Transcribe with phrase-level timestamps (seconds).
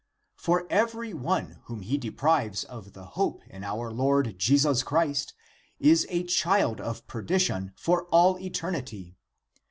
[0.35, 5.35] For every one whom he deprives of the hope in our Lord Jesus Christ
[5.79, 9.13] is a child of perdition for all eter nity.